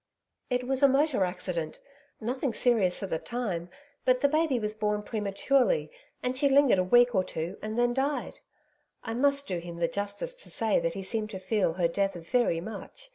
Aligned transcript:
'It 0.49 0.65
was 0.65 0.81
a 0.81 0.87
motor 0.87 1.23
accident 1.23 1.79
nothing 2.19 2.53
serious 2.55 3.03
at 3.03 3.11
the 3.11 3.19
time, 3.19 3.69
but 4.03 4.19
the 4.21 4.27
baby 4.27 4.57
was 4.59 4.73
born 4.73 5.03
prematurely, 5.03 5.91
and 6.23 6.35
she 6.35 6.49
lingered 6.49 6.79
a 6.79 6.83
week 6.83 7.13
or 7.13 7.23
two, 7.23 7.55
and 7.61 7.77
then 7.77 7.93
died. 7.93 8.39
I 9.03 9.13
must 9.13 9.47
do 9.47 9.59
him 9.59 9.77
the 9.77 9.87
justice 9.87 10.33
to 10.33 10.49
say 10.49 10.79
that 10.79 10.95
he 10.95 11.03
seemed 11.03 11.29
to 11.29 11.39
feel 11.39 11.73
her 11.73 11.87
death 11.87 12.15
very 12.15 12.59
much. 12.59 13.09